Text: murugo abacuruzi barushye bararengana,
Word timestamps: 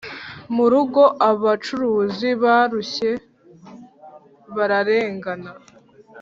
murugo 0.55 1.03
abacuruzi 1.29 2.29
barushye 2.41 3.11
bararengana, 4.55 5.51